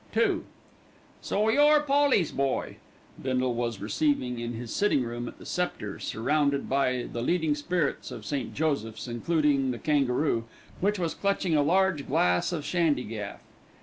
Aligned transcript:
II 0.17 0.39
"So 1.21 1.47
you're 1.49 1.79
Polly's 1.81 2.31
boy." 2.31 2.77
Bindle 3.21 3.53
was 3.53 3.79
receiving 3.79 4.39
in 4.39 4.53
his 4.53 4.73
sitting 4.73 5.03
room 5.03 5.27
at 5.27 5.37
the 5.37 5.45
Sceptre, 5.45 5.99
surrounded 5.99 6.67
by 6.67 7.03
the 7.03 7.21
leading 7.21 7.53
spirits 7.53 8.09
of 8.09 8.25
St. 8.25 8.51
Joseph's, 8.51 9.07
including 9.07 9.69
the 9.69 9.77
kangaroo, 9.77 10.45
which 10.79 10.97
was 10.97 11.13
clutching 11.13 11.55
a 11.55 11.61
large 11.61 12.07
glass 12.07 12.51
of 12.51 12.65
shandygaff. 12.65 13.41